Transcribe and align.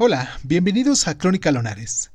Hola, 0.00 0.38
bienvenidos 0.44 1.08
a 1.08 1.18
Crónica 1.18 1.50
Lonares. 1.50 2.12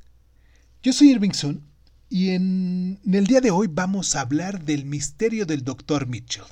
Yo 0.82 0.94
soy 0.94 1.10
Irving 1.10 1.32
Sun 1.32 1.70
y 2.08 2.30
en, 2.30 2.98
el 3.04 3.26
día 3.26 3.42
de 3.42 3.50
hoy 3.50 3.66
vamos 3.70 4.16
a 4.16 4.22
hablar 4.22 4.62
del 4.62 4.86
misterio 4.86 5.44
del 5.44 5.64
Dr. 5.64 6.06
Mitchell, 6.06 6.46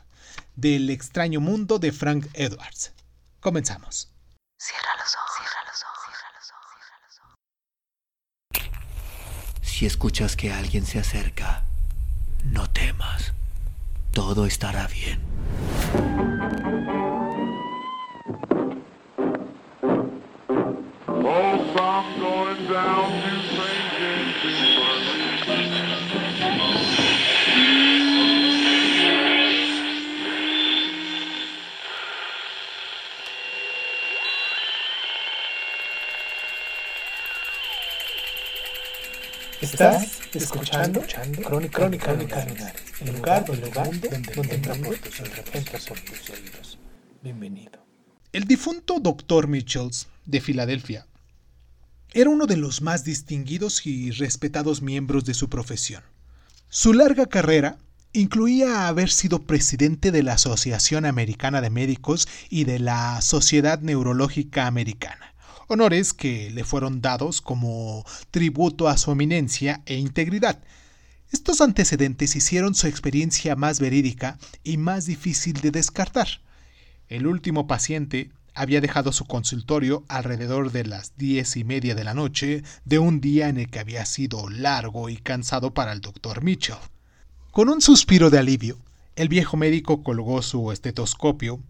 del 0.56 0.90
extraño 0.90 1.40
mundo 1.40 1.78
de 1.78 1.90
Frank 1.90 2.26
Edwards. 2.34 2.92
Comenzamos. 3.40 4.12
Cierra 4.58 4.90
los 4.98 5.14
ojos, 5.14 5.30
cierra 5.38 5.62
los 5.70 5.82
ojos, 5.82 6.04
cierra 6.06 6.30
los 6.36 7.18
ojos, 8.60 9.70
Si 9.70 9.86
escuchas 9.86 10.36
que 10.36 10.52
alguien 10.52 10.84
se 10.84 10.98
acerca, 10.98 11.64
no 12.44 12.68
temas. 12.68 13.32
Todo 14.12 14.44
estará 14.44 14.86
bien. 14.86 16.61
Estás 39.62 40.20
escuchando, 40.34 41.00
escuchando 41.00 41.42
Crónica, 41.42 41.78
Crónica, 41.78 42.06
Crónica 42.06 42.74
el 43.00 43.16
lugar, 43.16 43.44
el 43.48 43.60
lugar 43.60 43.70
donde, 43.70 43.70
donde, 43.70 44.34
donde 44.34 44.54
entra 44.54 44.74
por 44.74 46.00
tus 46.00 46.30
oídos. 46.30 46.78
Bienvenido. 47.22 47.82
El 48.32 48.44
difunto 48.44 49.00
Dr. 49.00 49.48
Mitchells 49.48 50.08
de 50.26 50.40
Filadelfia 50.40 51.06
era 52.14 52.30
uno 52.30 52.46
de 52.46 52.56
los 52.56 52.82
más 52.82 53.04
distinguidos 53.04 53.86
y 53.86 54.10
respetados 54.10 54.82
miembros 54.82 55.24
de 55.24 55.34
su 55.34 55.48
profesión. 55.48 56.02
Su 56.68 56.92
larga 56.92 57.26
carrera 57.26 57.78
incluía 58.12 58.88
haber 58.88 59.10
sido 59.10 59.42
presidente 59.42 60.10
de 60.10 60.22
la 60.22 60.34
Asociación 60.34 61.06
Americana 61.06 61.60
de 61.60 61.70
Médicos 61.70 62.28
y 62.50 62.64
de 62.64 62.78
la 62.78 63.20
Sociedad 63.22 63.80
Neurológica 63.80 64.66
Americana 64.66 65.32
honores 65.72 66.12
que 66.12 66.50
le 66.50 66.64
fueron 66.64 67.00
dados 67.00 67.40
como 67.40 68.04
tributo 68.30 68.88
a 68.88 68.96
su 68.96 69.10
eminencia 69.10 69.82
e 69.86 69.96
integridad. 69.96 70.62
Estos 71.30 71.60
antecedentes 71.60 72.36
hicieron 72.36 72.74
su 72.74 72.86
experiencia 72.86 73.56
más 73.56 73.80
verídica 73.80 74.38
y 74.62 74.76
más 74.76 75.06
difícil 75.06 75.54
de 75.54 75.70
descartar. 75.70 76.28
El 77.08 77.26
último 77.26 77.66
paciente 77.66 78.30
había 78.54 78.80
dejado 78.80 79.12
su 79.12 79.24
consultorio 79.24 80.04
alrededor 80.08 80.72
de 80.72 80.84
las 80.84 81.16
diez 81.16 81.56
y 81.56 81.64
media 81.64 81.94
de 81.94 82.04
la 82.04 82.14
noche 82.14 82.62
de 82.84 82.98
un 82.98 83.20
día 83.20 83.48
en 83.48 83.58
el 83.58 83.70
que 83.70 83.80
había 83.80 84.04
sido 84.04 84.48
largo 84.48 85.08
y 85.08 85.16
cansado 85.16 85.74
para 85.74 85.92
el 85.92 86.00
doctor 86.00 86.42
Mitchell. 86.42 86.76
Con 87.50 87.68
un 87.68 87.80
suspiro 87.80 88.30
de 88.30 88.38
alivio, 88.38 88.78
el 89.16 89.28
viejo 89.28 89.56
médico 89.56 90.02
colgó 90.02 90.42
su 90.42 90.72
estetoscopio, 90.72 91.60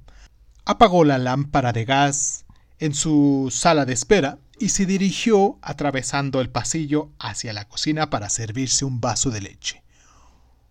apagó 0.65 1.05
la 1.05 1.19
lámpara 1.19 1.73
de 1.73 1.85
gas, 1.85 2.45
en 2.83 2.95
su 2.95 3.49
sala 3.53 3.85
de 3.85 3.93
espera 3.93 4.39
y 4.59 4.71
se 4.71 4.87
dirigió 4.87 5.57
atravesando 5.63 6.41
el 6.41 6.51
pasillo 6.51 7.11
hacia 7.21 7.53
la 7.53 7.69
cocina 7.69 8.11
para 8.11 8.29
servirse 8.29 8.85
un 8.85 9.01
vaso 9.01 9.31
de 9.31 9.41
leche. 9.41 9.85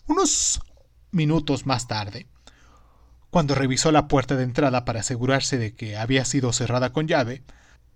Unos 0.08 0.60
minutos 1.12 1.66
más 1.66 1.88
tarde, 1.88 2.28
cuando 3.32 3.56
revisó 3.56 3.92
la 3.92 4.08
puerta 4.08 4.36
de 4.36 4.44
entrada 4.44 4.86
para 4.86 5.00
asegurarse 5.00 5.58
de 5.58 5.74
que 5.74 5.98
había 5.98 6.24
sido 6.26 6.54
cerrada 6.54 6.94
con 6.94 7.08
llave, 7.08 7.42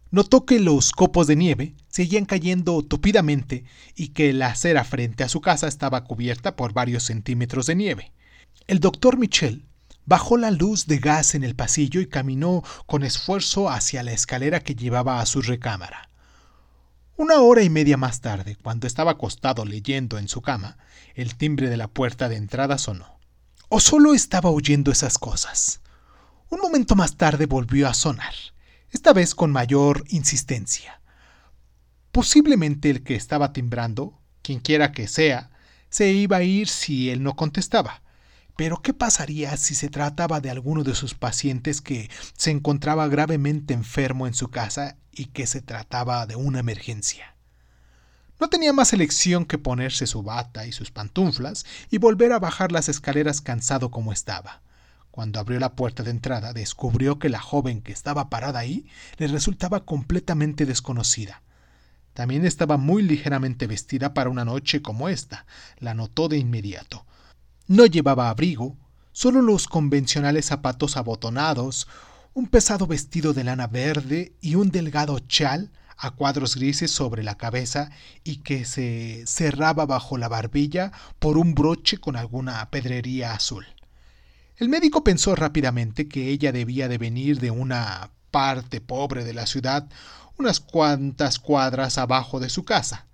notó 0.09 0.45
que 0.45 0.59
los 0.59 0.91
copos 0.91 1.27
de 1.27 1.35
nieve 1.35 1.75
seguían 1.87 2.25
cayendo 2.25 2.81
tupidamente 2.81 3.65
y 3.95 4.09
que 4.09 4.33
la 4.33 4.47
acera 4.47 4.83
frente 4.83 5.23
a 5.23 5.29
su 5.29 5.41
casa 5.41 5.67
estaba 5.67 6.03
cubierta 6.05 6.55
por 6.55 6.73
varios 6.73 7.03
centímetros 7.03 7.67
de 7.67 7.75
nieve. 7.75 8.11
El 8.65 8.79
doctor 8.79 9.17
Michel 9.19 9.65
Bajó 10.07 10.37
la 10.37 10.51
luz 10.51 10.85
de 10.85 10.99
gas 10.99 11.33
en 11.33 11.43
el 11.43 11.55
pasillo 11.55 11.99
y 11.99 12.05
caminó 12.05 12.63
con 12.85 13.03
esfuerzo 13.03 13.71
hacia 13.71 14.03
la 14.03 14.11
escalera 14.11 14.59
que 14.59 14.75
llevaba 14.75 15.19
a 15.19 15.25
su 15.25 15.41
recámara. 15.41 16.09
Una 17.17 17.39
hora 17.39 17.63
y 17.63 17.71
media 17.71 17.97
más 17.97 18.21
tarde, 18.21 18.55
cuando 18.61 18.85
estaba 18.85 19.11
acostado 19.11 19.65
leyendo 19.65 20.19
en 20.19 20.27
su 20.27 20.43
cama, 20.43 20.77
el 21.15 21.35
timbre 21.35 21.69
de 21.69 21.77
la 21.77 21.87
puerta 21.87 22.29
de 22.29 22.35
entrada 22.35 22.77
sonó. 22.77 23.17
O 23.69 23.79
solo 23.79 24.13
estaba 24.13 24.49
oyendo 24.49 24.91
esas 24.91 25.17
cosas. 25.17 25.81
Un 26.49 26.59
momento 26.59 26.95
más 26.95 27.17
tarde 27.17 27.47
volvió 27.47 27.87
a 27.87 27.93
sonar, 27.93 28.33
esta 28.91 29.11
vez 29.11 29.33
con 29.33 29.51
mayor 29.51 30.03
insistencia. 30.09 31.01
Posiblemente 32.11 32.89
el 32.89 33.03
que 33.03 33.15
estaba 33.15 33.53
timbrando, 33.53 34.21
quienquiera 34.41 34.91
que 34.91 35.07
sea, 35.07 35.49
se 35.89 36.11
iba 36.11 36.37
a 36.37 36.43
ir 36.43 36.67
si 36.67 37.09
él 37.09 37.23
no 37.23 37.35
contestaba. 37.35 38.03
Pero 38.55 38.81
¿qué 38.81 38.93
pasaría 38.93 39.57
si 39.57 39.75
se 39.75 39.89
trataba 39.89 40.39
de 40.39 40.49
alguno 40.49 40.83
de 40.83 40.95
sus 40.95 41.13
pacientes 41.13 41.81
que 41.81 42.09
se 42.37 42.51
encontraba 42.51 43.07
gravemente 43.07 43.73
enfermo 43.73 44.27
en 44.27 44.33
su 44.33 44.49
casa 44.49 44.97
y 45.11 45.25
que 45.25 45.47
se 45.47 45.61
trataba 45.61 46.25
de 46.25 46.35
una 46.35 46.59
emergencia? 46.59 47.34
No 48.39 48.49
tenía 48.49 48.73
más 48.73 48.93
elección 48.93 49.45
que 49.45 49.57
ponerse 49.57 50.07
su 50.07 50.23
bata 50.23 50.67
y 50.67 50.71
sus 50.71 50.91
pantuflas 50.91 51.65
y 51.89 51.97
volver 51.97 52.33
a 52.33 52.39
bajar 52.39 52.71
las 52.71 52.89
escaleras 52.89 53.41
cansado 53.41 53.91
como 53.91 54.11
estaba. 54.11 54.61
Cuando 55.11 55.39
abrió 55.39 55.59
la 55.59 55.75
puerta 55.75 56.03
de 56.03 56.11
entrada, 56.11 56.51
descubrió 56.51 57.19
que 57.19 57.29
la 57.29 57.39
joven 57.39 57.81
que 57.81 57.93
estaba 57.93 58.29
parada 58.29 58.59
ahí 58.59 58.85
le 59.17 59.27
resultaba 59.27 59.85
completamente 59.85 60.65
desconocida. 60.65 61.41
También 62.13 62.45
estaba 62.45 62.77
muy 62.77 63.01
ligeramente 63.03 63.67
vestida 63.67 64.13
para 64.13 64.29
una 64.29 64.45
noche 64.45 64.81
como 64.81 65.09
esta, 65.09 65.45
la 65.79 65.93
notó 65.93 66.27
de 66.27 66.37
inmediato 66.37 67.05
no 67.67 67.85
llevaba 67.85 68.29
abrigo, 68.29 68.77
solo 69.11 69.41
los 69.41 69.67
convencionales 69.67 70.45
zapatos 70.45 70.97
abotonados, 70.97 71.87
un 72.33 72.47
pesado 72.47 72.85
vestido 72.85 73.33
de 73.33 73.43
lana 73.43 73.67
verde 73.67 74.33
y 74.41 74.55
un 74.55 74.69
delgado 74.69 75.19
chal 75.19 75.71
a 75.97 76.11
cuadros 76.11 76.55
grises 76.55 76.91
sobre 76.91 77.23
la 77.23 77.35
cabeza 77.37 77.89
y 78.23 78.37
que 78.37 78.65
se 78.65 79.23
cerraba 79.27 79.85
bajo 79.85 80.17
la 80.17 80.27
barbilla 80.27 80.91
por 81.19 81.37
un 81.37 81.53
broche 81.55 81.97
con 81.97 82.15
alguna 82.15 82.69
pedrería 82.69 83.33
azul. 83.33 83.65
El 84.57 84.69
médico 84.69 85.03
pensó 85.03 85.35
rápidamente 85.35 86.07
que 86.07 86.29
ella 86.29 86.51
debía 86.51 86.87
de 86.87 86.97
venir 86.97 87.39
de 87.39 87.51
una 87.51 88.11
parte 88.31 88.81
pobre 88.81 89.23
de 89.23 89.33
la 89.33 89.47
ciudad, 89.47 89.87
unas 90.37 90.59
cuantas 90.59 91.39
cuadras 91.39 91.97
abajo 91.97 92.39
de 92.39 92.49
su 92.49 92.63
casa. 92.63 93.05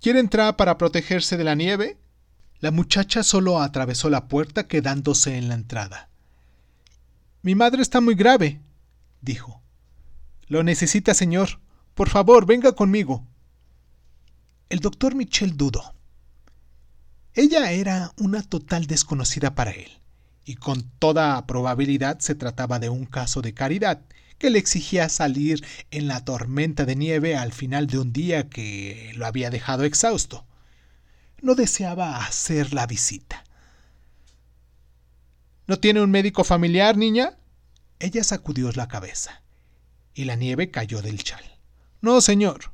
¿Quiere 0.00 0.20
entrar 0.20 0.56
para 0.56 0.78
protegerse 0.78 1.36
de 1.36 1.44
la 1.44 1.54
nieve? 1.54 1.98
La 2.60 2.70
muchacha 2.70 3.22
solo 3.22 3.60
atravesó 3.60 4.10
la 4.10 4.28
puerta 4.28 4.66
quedándose 4.68 5.36
en 5.36 5.48
la 5.48 5.54
entrada. 5.54 6.08
Mi 7.42 7.54
madre 7.54 7.82
está 7.82 8.00
muy 8.00 8.14
grave, 8.14 8.60
dijo. 9.20 9.61
Lo 10.52 10.62
necesita, 10.62 11.14
señor. 11.14 11.60
Por 11.94 12.10
favor, 12.10 12.44
venga 12.44 12.72
conmigo. 12.72 13.26
El 14.68 14.80
doctor 14.80 15.14
Michel 15.14 15.56
dudó. 15.56 15.94
Ella 17.32 17.72
era 17.72 18.12
una 18.18 18.42
total 18.42 18.86
desconocida 18.86 19.54
para 19.54 19.70
él, 19.70 20.02
y 20.44 20.56
con 20.56 20.82
toda 20.98 21.46
probabilidad 21.46 22.18
se 22.18 22.34
trataba 22.34 22.78
de 22.78 22.90
un 22.90 23.06
caso 23.06 23.40
de 23.40 23.54
caridad 23.54 24.02
que 24.36 24.50
le 24.50 24.58
exigía 24.58 25.08
salir 25.08 25.64
en 25.90 26.06
la 26.06 26.22
tormenta 26.22 26.84
de 26.84 26.96
nieve 26.96 27.34
al 27.34 27.54
final 27.54 27.86
de 27.86 28.00
un 28.00 28.12
día 28.12 28.50
que 28.50 29.12
lo 29.16 29.24
había 29.24 29.48
dejado 29.48 29.84
exhausto 29.84 30.44
no 31.40 31.54
deseaba 31.54 32.26
hacer 32.26 32.74
la 32.74 32.86
visita. 32.86 33.42
¿No 35.66 35.78
tiene 35.78 36.02
un 36.02 36.10
médico 36.10 36.44
familiar, 36.44 36.98
niña? 36.98 37.38
Ella 38.00 38.22
sacudió 38.22 38.70
la 38.72 38.86
cabeza, 38.86 39.42
y 40.14 40.24
la 40.24 40.36
nieve 40.36 40.70
cayó 40.70 41.02
del 41.02 41.22
chal. 41.22 41.44
No, 42.00 42.20
señor. 42.20 42.72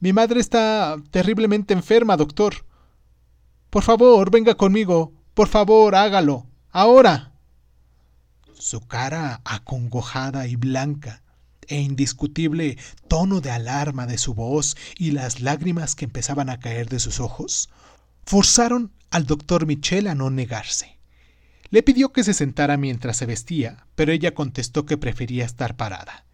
Mi 0.00 0.12
madre 0.12 0.40
está 0.40 0.96
terriblemente 1.10 1.74
enferma, 1.74 2.16
doctor. 2.16 2.64
Por 3.70 3.82
favor, 3.82 4.30
venga 4.30 4.54
conmigo. 4.54 5.12
Por 5.34 5.48
favor, 5.48 5.94
hágalo. 5.94 6.46
Ahora. 6.70 7.32
Su 8.54 8.80
cara 8.80 9.40
acongojada 9.44 10.46
y 10.46 10.56
blanca 10.56 11.22
e 11.66 11.80
indiscutible 11.80 12.76
tono 13.08 13.40
de 13.40 13.50
alarma 13.50 14.06
de 14.06 14.18
su 14.18 14.34
voz 14.34 14.76
y 14.98 15.12
las 15.12 15.40
lágrimas 15.40 15.94
que 15.94 16.04
empezaban 16.04 16.50
a 16.50 16.58
caer 16.58 16.88
de 16.88 16.98
sus 16.98 17.20
ojos 17.20 17.70
forzaron 18.26 18.92
al 19.10 19.26
doctor 19.26 19.66
Michel 19.66 20.06
a 20.06 20.14
no 20.14 20.30
negarse. 20.30 20.98
Le 21.70 21.82
pidió 21.82 22.12
que 22.12 22.24
se 22.24 22.34
sentara 22.34 22.76
mientras 22.76 23.16
se 23.16 23.26
vestía, 23.26 23.86
pero 23.94 24.12
ella 24.12 24.34
contestó 24.34 24.86
que 24.86 24.98
prefería 24.98 25.44
estar 25.44 25.76
parada. 25.76 26.24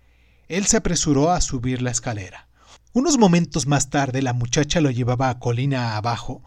Él 0.48 0.66
se 0.66 0.76
apresuró 0.76 1.32
a 1.32 1.40
subir 1.40 1.82
la 1.82 1.90
escalera. 1.90 2.46
Unos 2.92 3.18
momentos 3.18 3.66
más 3.66 3.90
tarde 3.90 4.22
la 4.22 4.32
muchacha 4.32 4.80
lo 4.80 4.90
llevaba 4.90 5.28
a 5.28 5.38
colina 5.38 5.96
abajo 5.96 6.42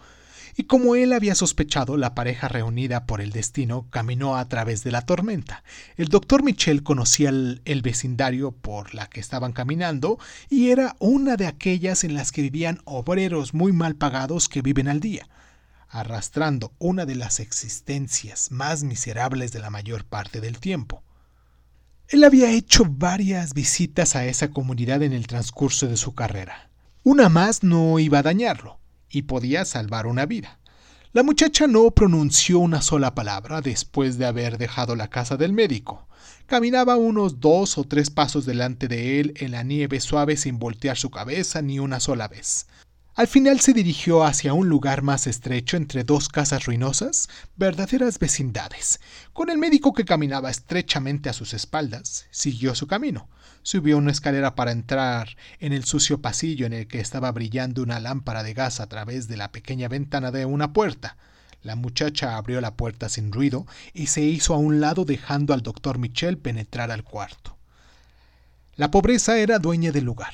Y 0.57 0.63
como 0.63 0.95
él 0.95 1.13
había 1.13 1.35
sospechado, 1.35 1.95
la 1.95 2.15
pareja 2.15 2.47
reunida 2.47 3.05
por 3.05 3.21
el 3.21 3.31
destino 3.31 3.87
caminó 3.89 4.35
a 4.35 4.47
través 4.49 4.83
de 4.83 4.91
la 4.91 5.01
tormenta. 5.01 5.63
El 5.95 6.07
doctor 6.07 6.43
Michel 6.43 6.81
conocía 6.81 7.29
el, 7.29 7.61
el, 7.65 7.81
vecindario 7.81 8.51
por 8.51 8.95
la 8.95 9.07
que 9.07 9.19
estaban 9.19 9.51
caminando 9.51 10.17
y 10.49 10.69
era 10.69 10.95
una 10.99 11.35
de 11.35 11.47
aquellas 11.47 12.03
en 12.03 12.13
las 12.13 12.31
que 12.31 12.41
vivían 12.41 12.81
obreros 12.85 13.53
muy 13.53 13.71
mal 13.71 13.95
pagados 13.95 14.49
que 14.49 14.61
viven 14.61 14.87
al 14.87 15.01
día, 15.01 15.29
arrastrando 15.87 16.73
una 16.79 17.05
de 17.05 17.15
las 17.15 17.39
existencias 17.39 18.51
más 18.51 18.83
miserables 18.83 19.51
de 19.51 19.59
la 19.59 19.69
mayor 19.69 20.03
parte 20.03 20.41
del 20.41 20.59
tiempo. 20.59 21.03
Él 22.11 22.23
había 22.23 22.51
hecho 22.51 22.85
varias 22.89 23.53
visitas 23.53 24.15
a 24.15 24.25
esa 24.25 24.49
comunidad 24.49 25.03
en 25.03 25.13
el 25.13 25.27
transcurso 25.27 25.85
de 25.85 25.95
su 25.95 26.15
carrera. 26.15 26.71
Una 27.03 27.29
más 27.29 27.61
no 27.61 27.99
iba 27.99 28.17
a 28.17 28.23
dañarlo 28.23 28.79
y 29.11 29.23
podía 29.23 29.63
salvar 29.63 30.07
una 30.07 30.25
vida. 30.25 30.57
La 31.13 31.21
muchacha 31.21 31.67
no 31.67 31.91
pronunció 31.91 32.57
una 32.57 32.81
sola 32.81 33.13
palabra 33.13 33.61
después 33.61 34.17
de 34.17 34.25
haber 34.25 34.57
dejado 34.57 34.95
la 34.95 35.11
casa 35.11 35.37
del 35.37 35.53
médico. 35.53 36.07
Caminaba 36.47 36.97
unos 36.97 37.39
dos 37.39 37.77
o 37.77 37.83
tres 37.83 38.09
pasos 38.09 38.43
delante 38.43 38.87
de 38.87 39.19
él 39.19 39.33
en 39.37 39.51
la 39.51 39.61
nieve 39.61 39.99
suave 39.99 40.35
sin 40.35 40.57
voltear 40.57 40.97
su 40.97 41.11
cabeza 41.11 41.61
ni 41.61 41.77
una 41.77 41.99
sola 41.99 42.27
vez. 42.27 42.65
Al 43.19 43.27
final 43.27 43.59
se 43.59 43.73
dirigió 43.73 44.23
hacia 44.23 44.53
un 44.53 44.69
lugar 44.69 45.01
más 45.01 45.27
estrecho 45.27 45.75
entre 45.75 46.05
dos 46.05 46.29
casas 46.29 46.63
ruinosas, 46.63 47.27
verdaderas 47.57 48.17
vecindades. 48.17 49.01
Con 49.33 49.49
el 49.49 49.57
médico 49.57 49.91
que 49.91 50.05
caminaba 50.05 50.49
estrechamente 50.49 51.27
a 51.27 51.33
sus 51.33 51.53
espaldas, 51.53 52.27
siguió 52.31 52.75
su 52.75 52.87
camino. 52.87 53.27
Subió 53.61 53.97
una 53.97 54.11
escalera 54.11 54.55
para 54.55 54.71
entrar 54.71 55.35
en 55.59 55.73
el 55.73 55.83
sucio 55.83 56.21
pasillo 56.21 56.65
en 56.65 56.71
el 56.71 56.87
que 56.87 57.01
estaba 57.01 57.29
brillando 57.33 57.83
una 57.83 57.99
lámpara 57.99 58.41
de 58.41 58.53
gas 58.53 58.79
a 58.79 58.87
través 58.87 59.27
de 59.27 59.35
la 59.35 59.51
pequeña 59.51 59.89
ventana 59.89 60.31
de 60.31 60.45
una 60.45 60.71
puerta. 60.71 61.17
La 61.61 61.75
muchacha 61.75 62.37
abrió 62.37 62.61
la 62.61 62.75
puerta 62.75 63.09
sin 63.09 63.33
ruido 63.33 63.67
y 63.93 64.07
se 64.07 64.21
hizo 64.21 64.53
a 64.53 64.59
un 64.59 64.79
lado 64.79 65.03
dejando 65.03 65.53
al 65.53 65.61
doctor 65.61 65.97
Michel 65.97 66.37
penetrar 66.37 66.89
al 66.89 67.03
cuarto. 67.03 67.57
La 68.77 68.91
pobreza 68.91 69.37
era 69.37 69.59
dueña 69.59 69.91
del 69.91 70.05
lugar. 70.05 70.31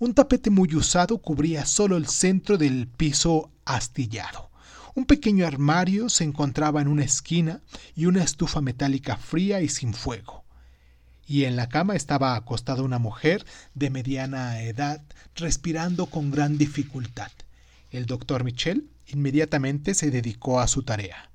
Un 0.00 0.14
tapete 0.14 0.48
muy 0.48 0.74
usado 0.74 1.18
cubría 1.18 1.66
solo 1.66 1.98
el 1.98 2.06
centro 2.06 2.56
del 2.56 2.88
piso 2.88 3.50
astillado. 3.66 4.50
Un 4.94 5.04
pequeño 5.04 5.46
armario 5.46 6.08
se 6.08 6.24
encontraba 6.24 6.80
en 6.80 6.88
una 6.88 7.04
esquina 7.04 7.60
y 7.94 8.06
una 8.06 8.24
estufa 8.24 8.62
metálica 8.62 9.18
fría 9.18 9.60
y 9.60 9.68
sin 9.68 9.92
fuego. 9.92 10.42
Y 11.26 11.44
en 11.44 11.54
la 11.54 11.68
cama 11.68 11.96
estaba 11.96 12.34
acostada 12.34 12.82
una 12.82 12.98
mujer 12.98 13.44
de 13.74 13.90
mediana 13.90 14.62
edad, 14.62 15.02
respirando 15.34 16.06
con 16.06 16.30
gran 16.30 16.56
dificultad. 16.56 17.30
El 17.90 18.06
doctor 18.06 18.42
Michel 18.42 18.88
inmediatamente 19.06 19.92
se 19.92 20.10
dedicó 20.10 20.60
a 20.60 20.66
su 20.66 20.82
tarea. 20.82 21.30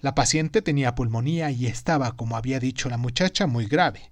La 0.00 0.16
paciente 0.16 0.62
tenía 0.62 0.96
pulmonía 0.96 1.52
y 1.52 1.66
estaba, 1.66 2.16
como 2.16 2.36
había 2.36 2.58
dicho 2.58 2.88
la 2.88 2.96
muchacha, 2.96 3.46
muy 3.46 3.66
grave. 3.66 4.10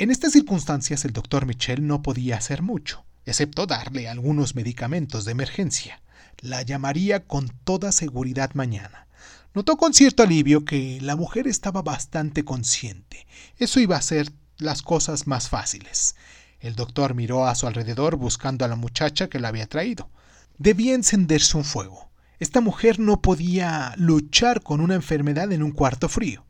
En 0.00 0.12
estas 0.12 0.30
circunstancias 0.32 1.04
el 1.04 1.12
doctor 1.12 1.44
Michel 1.44 1.84
no 1.84 2.02
podía 2.02 2.36
hacer 2.36 2.62
mucho, 2.62 3.04
excepto 3.26 3.66
darle 3.66 4.08
algunos 4.08 4.54
medicamentos 4.54 5.24
de 5.24 5.32
emergencia. 5.32 6.00
La 6.38 6.62
llamaría 6.62 7.26
con 7.26 7.48
toda 7.64 7.90
seguridad 7.90 8.54
mañana. 8.54 9.08
Notó 9.54 9.76
con 9.76 9.94
cierto 9.94 10.22
alivio 10.22 10.64
que 10.64 11.00
la 11.00 11.16
mujer 11.16 11.48
estaba 11.48 11.82
bastante 11.82 12.44
consciente. 12.44 13.26
Eso 13.56 13.80
iba 13.80 13.96
a 13.96 14.02
ser 14.02 14.30
las 14.58 14.82
cosas 14.82 15.26
más 15.26 15.48
fáciles. 15.48 16.14
El 16.60 16.76
doctor 16.76 17.16
miró 17.16 17.48
a 17.48 17.56
su 17.56 17.66
alrededor 17.66 18.14
buscando 18.14 18.64
a 18.64 18.68
la 18.68 18.76
muchacha 18.76 19.28
que 19.28 19.40
lo 19.40 19.48
había 19.48 19.66
traído. 19.66 20.10
Debía 20.58 20.94
encenderse 20.94 21.56
un 21.56 21.64
fuego. 21.64 22.08
Esta 22.38 22.60
mujer 22.60 23.00
no 23.00 23.20
podía 23.20 23.94
luchar 23.96 24.62
con 24.62 24.80
una 24.80 24.94
enfermedad 24.94 25.50
en 25.50 25.64
un 25.64 25.72
cuarto 25.72 26.08
frío. 26.08 26.44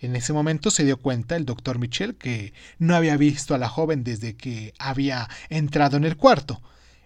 En 0.00 0.16
ese 0.16 0.32
momento 0.32 0.70
se 0.70 0.84
dio 0.84 0.98
cuenta 0.98 1.36
el 1.36 1.44
doctor 1.44 1.78
Michel 1.78 2.16
que 2.16 2.54
no 2.78 2.96
había 2.96 3.16
visto 3.18 3.54
a 3.54 3.58
la 3.58 3.68
joven 3.68 4.02
desde 4.02 4.34
que 4.34 4.72
había 4.78 5.28
entrado 5.50 5.98
en 5.98 6.04
el 6.04 6.16
cuarto. 6.16 6.62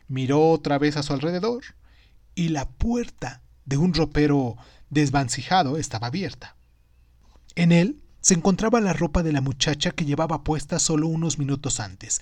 Miró 0.06 0.50
otra 0.50 0.78
vez 0.78 0.96
a 0.96 1.02
su 1.02 1.12
alrededor 1.12 1.64
y 2.36 2.48
la 2.48 2.68
puerta 2.68 3.42
de 3.64 3.78
un 3.78 3.94
ropero 3.94 4.56
desvancijado 4.90 5.76
estaba 5.76 6.06
abierta. 6.06 6.56
En 7.56 7.72
él 7.72 8.00
se 8.20 8.34
encontraba 8.34 8.80
la 8.80 8.92
ropa 8.92 9.22
de 9.22 9.32
la 9.32 9.40
muchacha 9.40 9.90
que 9.90 10.04
llevaba 10.04 10.44
puesta 10.44 10.78
solo 10.78 11.08
unos 11.08 11.38
minutos 11.38 11.80
antes. 11.80 12.20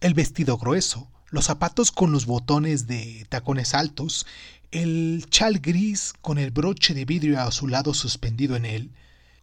El 0.00 0.14
vestido 0.14 0.56
grueso, 0.56 1.10
los 1.28 1.44
zapatos 1.46 1.92
con 1.92 2.10
los 2.10 2.26
botones 2.26 2.86
de 2.86 3.26
tacones 3.28 3.74
altos, 3.74 4.26
el 4.70 5.26
chal 5.28 5.58
gris 5.58 6.14
con 6.20 6.38
el 6.38 6.50
broche 6.50 6.94
de 6.94 7.04
vidrio 7.04 7.40
a 7.40 7.50
su 7.52 7.68
lado 7.68 7.94
suspendido 7.94 8.56
en 8.56 8.64
él. 8.64 8.92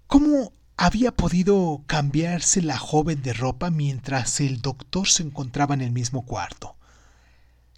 ¿Cómo 0.08 0.54
había 0.78 1.12
podido 1.12 1.84
cambiarse 1.88 2.62
la 2.62 2.78
joven 2.78 3.22
de 3.22 3.34
ropa 3.34 3.70
mientras 3.70 4.40
el 4.40 4.62
doctor 4.62 5.08
se 5.08 5.24
encontraba 5.24 5.74
en 5.74 5.82
el 5.82 5.92
mismo 5.92 6.26
cuarto. 6.26 6.76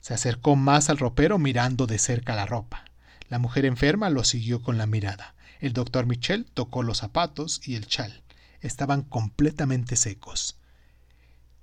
Se 0.01 0.13
acercó 0.13 0.56
más 0.56 0.89
al 0.89 0.97
ropero 0.97 1.38
mirando 1.38 1.88
de 1.88 1.97
cerca 1.97 2.36
la 2.36 2.45
ropa. 2.45 2.86
La 3.27 3.39
mujer 3.39 3.65
enferma 3.65 4.09
lo 4.09 4.24
siguió 4.24 4.62
con 4.62 4.77
la 4.77 4.86
mirada. 4.86 5.36
El 5.59 5.74
doctor 5.74 6.06
Michel 6.06 6.45
tocó 6.53 6.83
los 6.83 7.00
zapatos 7.00 7.62
y 7.65 7.75
el 7.75 7.88
chal. 7.88 8.24
Estaban 8.62 9.01
completamente 9.01 9.95
secos. 9.95 10.57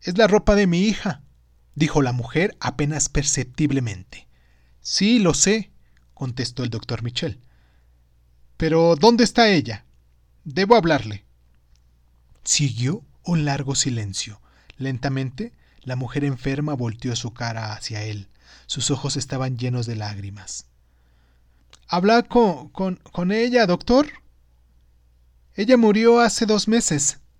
Es 0.00 0.18
la 0.18 0.26
ropa 0.26 0.54
de 0.56 0.66
mi 0.66 0.80
hija, 0.80 1.22
dijo 1.74 2.02
la 2.02 2.12
mujer 2.12 2.56
apenas 2.60 3.08
perceptiblemente. 3.08 4.26
Sí, 4.80 5.20
lo 5.20 5.34
sé, 5.34 5.70
contestó 6.14 6.64
el 6.64 6.70
doctor 6.70 7.02
Michel. 7.02 7.40
Pero 8.56 8.96
¿dónde 8.96 9.24
está 9.24 9.48
ella? 9.48 9.84
Debo 10.44 10.76
hablarle. 10.76 11.24
Siguió 12.44 13.04
un 13.24 13.44
largo 13.44 13.74
silencio. 13.74 14.40
Lentamente, 14.76 15.52
la 15.82 15.96
mujer 15.96 16.24
enferma 16.24 16.74
volteó 16.74 17.14
su 17.14 17.32
cara 17.32 17.72
hacia 17.72 18.02
él. 18.02 18.28
Sus 18.66 18.90
ojos 18.90 19.16
estaban 19.16 19.56
llenos 19.56 19.86
de 19.86 19.96
lágrimas. 19.96 20.66
¿Habla 21.88 22.22
con, 22.22 22.68
con, 22.70 22.96
con 22.96 23.32
ella, 23.32 23.66
doctor? 23.66 24.08
Ella 25.54 25.76
murió 25.76 26.20
hace 26.20 26.46
dos 26.46 26.66
meses. 26.66 27.20